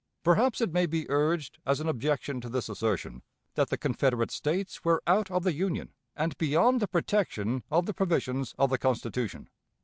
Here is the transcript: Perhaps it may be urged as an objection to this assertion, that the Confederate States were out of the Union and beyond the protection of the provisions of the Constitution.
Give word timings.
Perhaps 0.23 0.61
it 0.61 0.73
may 0.73 0.87
be 0.87 1.05
urged 1.11 1.59
as 1.63 1.79
an 1.79 1.87
objection 1.87 2.41
to 2.41 2.49
this 2.49 2.69
assertion, 2.69 3.21
that 3.53 3.69
the 3.69 3.77
Confederate 3.77 4.31
States 4.31 4.83
were 4.83 5.03
out 5.05 5.29
of 5.29 5.43
the 5.43 5.53
Union 5.53 5.93
and 6.15 6.35
beyond 6.39 6.79
the 6.79 6.87
protection 6.87 7.61
of 7.69 7.85
the 7.85 7.93
provisions 7.93 8.55
of 8.57 8.71
the 8.71 8.79
Constitution. 8.79 9.47